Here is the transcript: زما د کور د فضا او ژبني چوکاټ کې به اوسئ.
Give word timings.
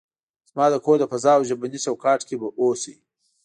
زما 0.49 0.65
د 0.71 0.75
کور 0.85 0.97
د 0.99 1.05
فضا 1.11 1.31
او 1.35 1.43
ژبني 1.49 1.79
چوکاټ 1.85 2.19
کې 2.27 2.35
به 2.41 2.47
اوسئ. 2.61 2.95